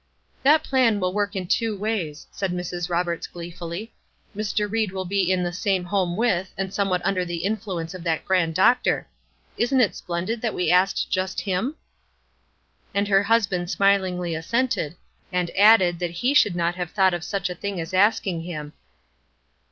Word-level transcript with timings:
"That 0.41 0.63
plan 0.63 0.99
will 0.99 1.13
work 1.13 1.35
in 1.35 1.45
two 1.45 1.77
ways," 1.77 2.25
said 2.31 2.51
Mrs. 2.51 2.89
Roberts, 2.89 3.27
gleefully. 3.27 3.93
"Mr. 4.35 4.67
Ried 4.67 4.91
will 4.91 5.05
be 5.05 5.31
in 5.31 5.43
the 5.43 5.53
same 5.53 5.83
home 5.83 6.17
with, 6.17 6.51
and 6.57 6.73
somewhat 6.73 7.03
under 7.05 7.23
the 7.23 7.43
influence 7.43 7.93
of 7.93 8.03
that 8.03 8.25
grand 8.25 8.55
doctor. 8.55 9.07
Isn't 9.57 9.79
it 9.79 9.93
splendid 9.93 10.41
that 10.41 10.55
we 10.55 10.71
asked 10.71 11.11
just 11.11 11.41
him?" 11.41 11.75
And 12.95 13.09
her 13.09 13.21
husband 13.21 13.69
smilingly 13.69 14.33
assented, 14.33 14.95
and 15.31 15.51
added 15.55 15.99
that 15.99 16.09
he 16.09 16.33
should 16.33 16.55
not 16.55 16.73
have 16.73 16.89
thought 16.89 17.13
of 17.13 17.23
such 17.23 17.47
a 17.47 17.53
thing 17.53 17.79
as 17.79 17.93
asking 17.93 18.41
him. 18.41 18.73